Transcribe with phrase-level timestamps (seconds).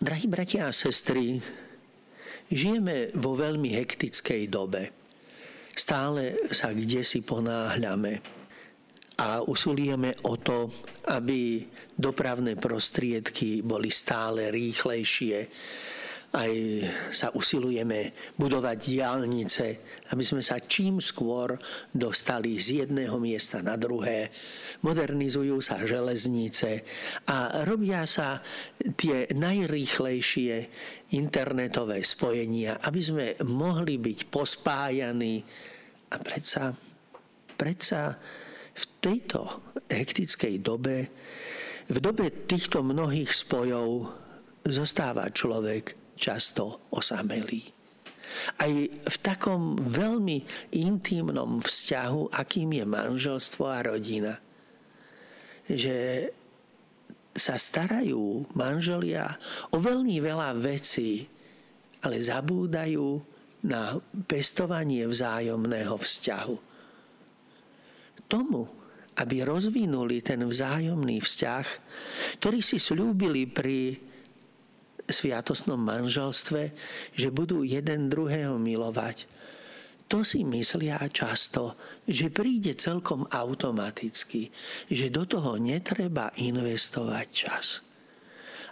[0.00, 1.36] Drahí bratia a sestry,
[2.48, 4.88] žijeme vo veľmi hektickej dobe.
[5.76, 8.16] Stále sa kde si ponáhľame
[9.20, 10.72] a usilujeme o to,
[11.04, 15.36] aby dopravné prostriedky boli stále rýchlejšie,
[16.30, 16.52] aj
[17.10, 19.66] sa usilujeme budovať diálnice,
[20.14, 21.58] aby sme sa čím skôr
[21.90, 24.30] dostali z jedného miesta na druhé.
[24.86, 26.86] Modernizujú sa železnice
[27.26, 28.38] a robia sa
[28.94, 30.54] tie najrýchlejšie
[31.18, 35.42] internetové spojenia, aby sme mohli byť pospájaní.
[36.10, 36.70] A predsa,
[37.58, 38.14] predsa
[38.70, 41.10] v tejto hektickej dobe,
[41.90, 44.14] v dobe týchto mnohých spojov
[44.62, 47.64] zostáva človek často osamelí.
[48.60, 54.36] Aj v takom veľmi intimnom vzťahu, akým je manželstvo a rodina.
[55.66, 56.28] Že
[57.34, 59.34] sa starajú manželia
[59.72, 61.26] o veľmi veľa vecí,
[62.04, 63.22] ale zabúdajú
[63.64, 63.98] na
[64.28, 66.56] pestovanie vzájomného vzťahu.
[68.30, 68.62] Tomu,
[69.18, 71.66] aby rozvinuli ten vzájomný vzťah,
[72.38, 74.09] ktorý si slúbili pri
[75.10, 76.72] sviatosnom manželstve,
[77.14, 79.26] že budú jeden druhého milovať.
[80.10, 84.50] To si myslia často, že príde celkom automaticky,
[84.90, 87.78] že do toho netreba investovať čas.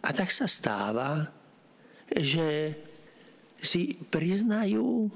[0.03, 1.31] A tak sa stáva,
[2.11, 2.75] že
[3.63, 5.11] si priznajú,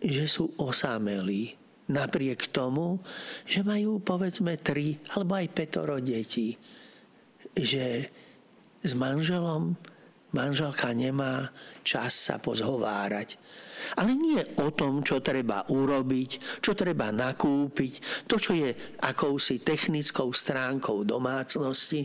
[0.00, 1.56] že sú osamelí.
[1.88, 3.00] Napriek tomu,
[3.48, 6.60] že majú povedzme tri alebo aj petoro detí.
[7.56, 8.12] Že
[8.84, 9.72] s manželom
[10.28, 11.48] Manželka nemá
[11.80, 13.40] čas sa pozhovárať.
[13.96, 20.28] Ale nie o tom, čo treba urobiť, čo treba nakúpiť, to, čo je akousi technickou
[20.28, 22.04] stránkou domácnosti,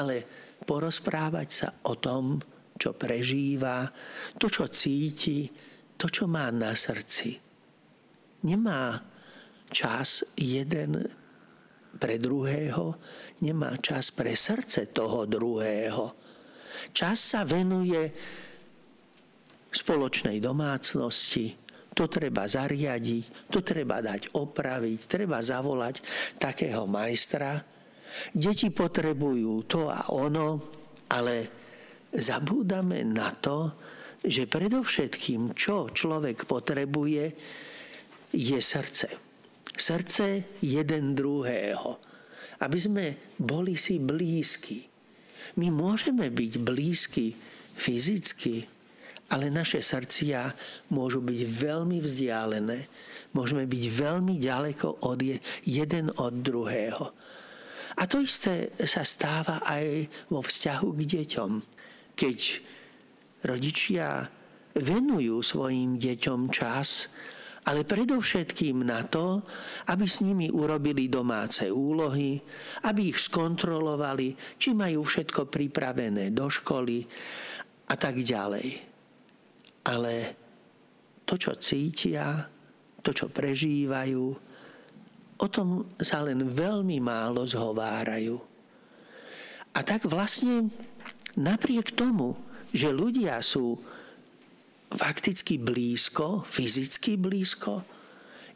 [0.00, 0.24] ale
[0.64, 2.40] porozprávať sa o tom,
[2.80, 3.84] čo prežíva,
[4.40, 5.52] to, čo cíti,
[6.00, 7.36] to, čo má na srdci.
[8.48, 8.96] Nemá
[9.68, 10.96] čas jeden
[12.00, 12.96] pre druhého,
[13.44, 16.29] nemá čas pre srdce toho druhého
[16.90, 18.00] Čas sa venuje
[19.70, 21.54] spoločnej domácnosti,
[21.94, 26.02] to treba zariadiť, to treba dať opraviť, treba zavolať
[26.38, 27.60] takého majstra.
[28.34, 30.58] Deti potrebujú to a ono,
[31.10, 31.34] ale
[32.10, 33.74] zabúdame na to,
[34.20, 37.24] že predovšetkým, čo človek potrebuje,
[38.34, 39.08] je srdce.
[39.70, 41.96] Srdce jeden druhého.
[42.60, 43.04] Aby sme
[43.40, 44.89] boli si blízki.
[45.58, 47.34] My môžeme byť blízky
[47.80, 48.66] fyzicky,
[49.30, 50.52] ale naše srdcia
[50.90, 52.78] môžu byť veľmi vzdialené.
[53.30, 57.14] Môžeme byť veľmi ďaleko od je, jeden od druhého.
[58.00, 61.52] A to isté sa stáva aj vo vzťahu k deťom.
[62.18, 62.38] Keď
[63.46, 64.26] rodičia
[64.74, 67.10] venujú svojim deťom čas,
[67.60, 69.44] ale predovšetkým na to,
[69.92, 72.40] aby s nimi urobili domáce úlohy,
[72.88, 77.04] aby ich skontrolovali, či majú všetko pripravené do školy
[77.90, 78.68] a tak ďalej.
[79.84, 80.12] Ale
[81.28, 82.48] to, čo cítia,
[83.04, 84.24] to, čo prežívajú,
[85.40, 88.36] o tom sa len veľmi málo zhovárajú.
[89.76, 90.68] A tak vlastne
[91.36, 92.36] napriek tomu,
[92.72, 93.78] že ľudia sú
[94.90, 97.86] fakticky blízko, fyzicky blízko,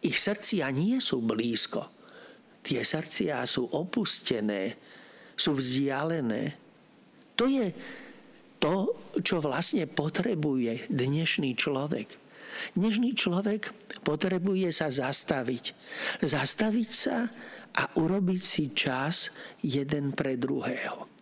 [0.05, 1.89] ich srdcia nie sú blízko.
[2.65, 4.77] Tie srdcia sú opustené,
[5.37, 6.57] sú vzdialené.
[7.37, 7.73] To je
[8.61, 12.09] to, čo vlastne potrebuje dnešný človek.
[12.79, 13.73] Dnešný človek
[14.05, 15.65] potrebuje sa zastaviť.
[16.23, 17.29] Zastaviť sa
[17.75, 21.14] a urobiť si čas jeden pre druhého.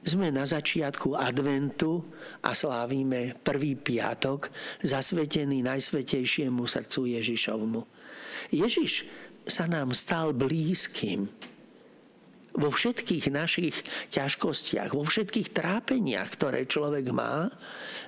[0.00, 2.00] Sme na začiatku adventu
[2.40, 4.48] a slávime prvý piatok
[4.80, 7.80] zasvetený Najsvetejšiemu srdcu Ježišovmu.
[8.48, 9.04] Ježiš
[9.44, 11.28] sa nám stal blízkym
[12.56, 13.76] vo všetkých našich
[14.10, 17.48] ťažkostiach, vo všetkých trápeniach, ktoré človek má,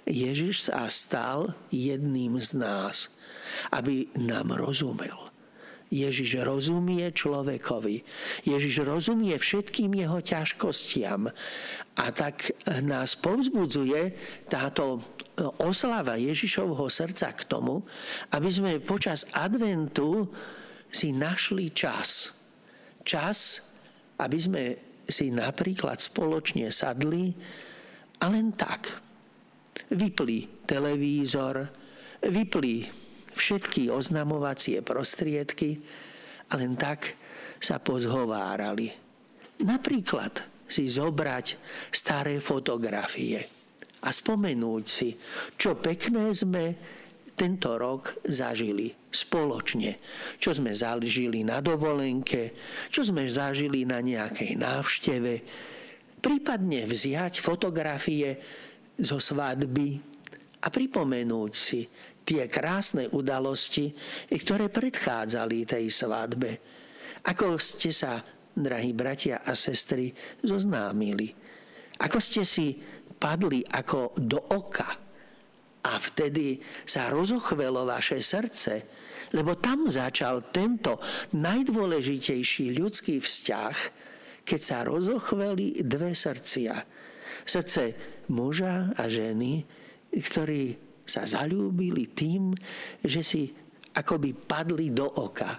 [0.04, 3.08] Ježiš sa stal jedným z nás,
[3.70, 5.31] aby nám rozumel
[5.92, 8.00] Ježiš rozumie človekovi.
[8.48, 11.28] Ježiš rozumie všetkým jeho ťažkostiam.
[12.00, 14.16] A tak nás povzbudzuje
[14.48, 15.04] táto
[15.60, 17.84] oslava Ježišovho srdca k tomu,
[18.32, 20.32] aby sme počas adventu
[20.88, 22.32] si našli čas.
[23.04, 23.60] Čas,
[24.16, 24.64] aby sme
[25.04, 27.36] si napríklad spoločne sadli
[28.22, 28.88] a len tak.
[29.92, 31.68] Vypli televízor,
[32.24, 33.01] vypli
[33.34, 35.80] všetky oznamovacie prostriedky
[36.50, 37.16] a len tak
[37.62, 38.90] sa pozhovárali.
[39.62, 41.46] Napríklad si zobrať
[41.92, 43.62] staré fotografie.
[44.02, 45.14] a spomenúť si,
[45.54, 46.74] čo pekné sme
[47.38, 49.98] tento rok zažili spoločne.
[50.42, 52.52] Čo sme zažili na dovolenke,
[52.90, 55.32] čo sme zažili na nejakej návšteve.
[56.22, 58.38] Prípadne vziať fotografie
[58.98, 59.98] zo svadby
[60.62, 61.86] a pripomenúť si
[62.22, 63.92] tie krásne udalosti,
[64.30, 66.50] ktoré predchádzali tej svadbe.
[67.26, 68.22] Ako ste sa,
[68.52, 70.10] drahí bratia a sestry,
[70.42, 71.30] zoznámili.
[72.02, 72.74] Ako ste si
[73.22, 74.88] padli ako do oka
[75.82, 78.72] a vtedy sa rozochvelo vaše srdce,
[79.34, 80.98] lebo tam začal tento
[81.34, 83.76] najdôležitejší ľudský vzťah,
[84.42, 86.74] keď sa rozochveli dve srdcia.
[87.46, 87.82] Srdce
[88.30, 89.62] muža a ženy,
[90.12, 92.56] ktorí sa zalúbili tým,
[93.04, 93.52] že si
[93.92, 95.52] akoby padli do oka.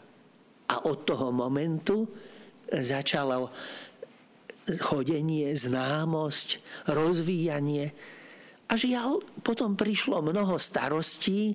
[0.66, 2.10] A od toho momentu
[2.74, 3.54] začalo
[4.82, 6.48] chodenie, známosť,
[6.90, 7.94] rozvíjanie
[8.72, 11.54] a žiaľ, potom prišlo mnoho starostí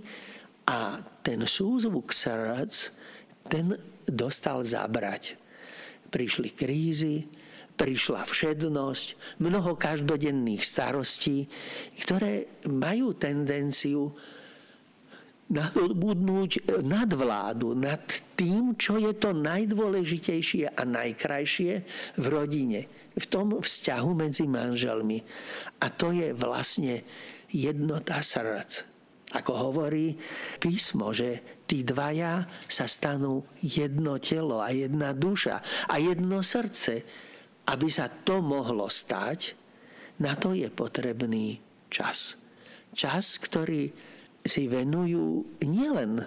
[0.69, 2.95] a ten súzvuk srdc,
[3.49, 3.75] ten
[4.05, 5.35] dostal zabrať.
[6.13, 7.27] Prišli krízy,
[7.79, 11.47] prišla všednosť, mnoho každodenných starostí,
[12.03, 14.11] ktoré majú tendenciu
[15.49, 18.05] nadobudnúť nadvládu nad
[18.37, 21.73] tým, čo je to najdôležitejšie a najkrajšie
[22.21, 22.85] v rodine,
[23.17, 25.25] v tom vzťahu medzi manželmi.
[25.81, 27.01] A to je vlastne
[27.49, 28.85] jednota srdc.
[29.29, 30.17] Ako hovorí
[30.57, 37.05] písmo, že tí dvaja sa stanú jedno telo a jedna duša a jedno srdce.
[37.69, 39.53] Aby sa to mohlo stať,
[40.25, 41.61] na to je potrebný
[41.93, 42.41] čas.
[42.97, 43.93] Čas, ktorý
[44.43, 46.25] si venujú nielen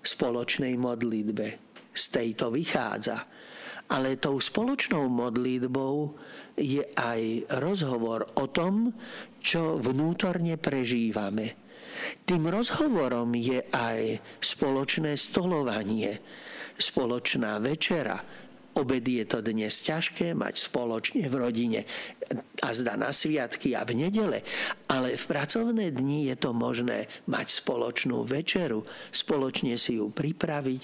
[0.00, 3.26] spoločnej modlitbe, z tejto vychádza,
[3.90, 6.14] ale tou spoločnou modlitbou
[6.54, 8.94] je aj rozhovor o tom,
[9.42, 11.58] čo vnútorne prežívame.
[12.22, 16.22] Tým rozhovorom je aj spoločné stolovanie,
[16.78, 18.22] spoločná večera,
[18.70, 21.80] Obed je to dnes ťažké mať spoločne v rodine
[22.62, 24.46] a zda na sviatky a v nedele,
[24.86, 30.82] ale v pracovné dni je to možné mať spoločnú večeru, spoločne si ju pripraviť,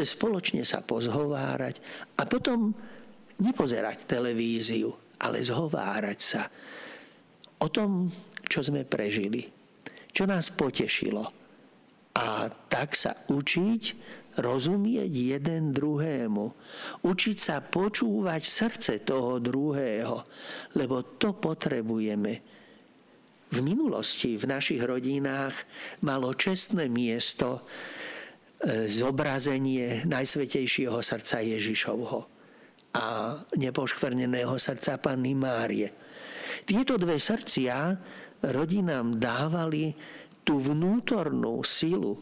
[0.00, 1.84] spoločne sa pozhovárať
[2.16, 2.72] a potom
[3.44, 6.48] nepozerať televíziu, ale zhovárať sa
[7.60, 8.08] o tom,
[8.48, 9.44] čo sme prežili,
[10.16, 11.28] čo nás potešilo.
[12.18, 13.82] A tak sa učiť
[14.38, 16.44] rozumieť jeden druhému,
[17.02, 20.16] učiť sa počúvať srdce toho druhého,
[20.78, 22.32] lebo to potrebujeme.
[23.48, 25.56] V minulosti v našich rodinách
[26.04, 27.64] malo čestné miesto
[28.60, 32.20] e, zobrazenie Najsvetejšieho srdca Ježišovho
[32.92, 33.06] a
[33.56, 35.88] nepoškvrneného srdca Panny Márie.
[36.68, 37.96] Tieto dve srdcia
[38.44, 39.96] rodinám dávali
[40.44, 42.20] tú vnútornú silu,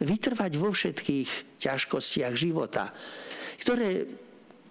[0.00, 2.92] vytrvať vo všetkých ťažkostiach života,
[3.60, 4.08] ktoré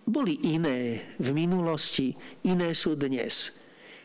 [0.10, 2.18] boli iné v minulosti,
[2.50, 3.54] iné sú dnes.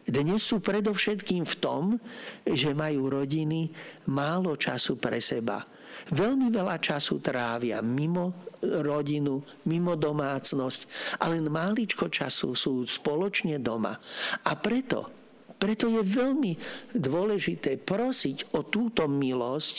[0.04, 1.96] Dnes sú predovšetkým v tom,
[2.44, 3.72] že majú rodiny
[4.12, 5.64] málo času pre seba.
[6.12, 10.80] Veľmi veľa času trávia mimo rodinu, mimo domácnosť
[11.24, 13.96] a len máličko času sú spoločne doma.
[14.44, 15.23] A preto
[15.64, 16.52] preto je veľmi
[16.92, 19.76] dôležité prosiť o túto milosť,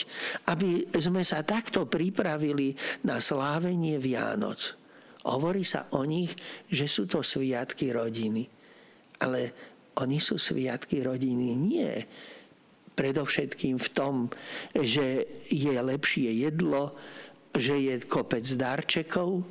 [0.50, 2.74] aby sme sa takto pripravili
[3.06, 4.74] na slávenie Vianoc.
[5.30, 6.34] Hovorí sa o nich,
[6.66, 8.50] že sú to sviatky rodiny.
[9.22, 9.54] Ale
[10.02, 11.94] oni sú sviatky rodiny nie
[12.98, 14.14] predovšetkým v tom,
[14.74, 16.98] že je lepšie jedlo,
[17.54, 19.44] že je kopec darčekov,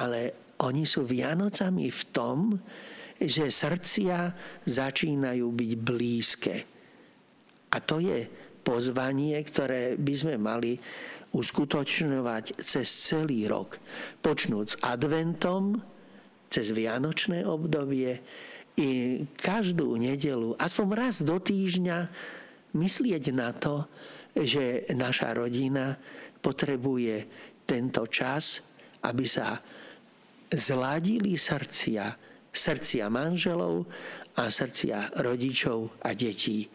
[0.00, 0.32] ale
[0.64, 2.56] oni sú Vianocami v tom,
[3.16, 4.32] že srdcia
[4.68, 6.54] začínajú byť blízke.
[7.72, 8.28] A to je
[8.60, 10.76] pozvanie, ktoré by sme mali
[11.32, 13.78] uskutočňovať cez celý rok.
[14.24, 15.78] Počnúť s adventom,
[16.48, 18.18] cez vianočné obdobie
[18.76, 21.98] i každú nedelu, aspoň raz do týždňa,
[22.76, 23.88] myslieť na to,
[24.36, 25.96] že naša rodina
[26.44, 27.24] potrebuje
[27.64, 28.60] tento čas,
[29.00, 29.56] aby sa
[30.52, 32.04] zladili srdcia,
[32.56, 33.86] srdcia manželov
[34.40, 36.68] a srdcia rodičov a detí.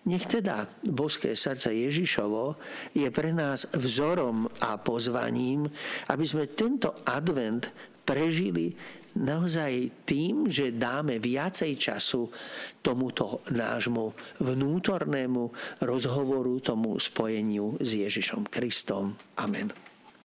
[0.00, 2.56] Nech teda boské srdce Ježišovo
[2.96, 5.68] je pre nás vzorom a pozvaním,
[6.08, 7.68] aby sme tento advent
[8.00, 8.72] prežili
[9.20, 12.32] naozaj tým, že dáme viacej času
[12.80, 15.42] tomuto nášmu vnútornému
[15.84, 19.18] rozhovoru, tomu spojeniu s Ježišom Kristom.
[19.36, 19.89] Amen.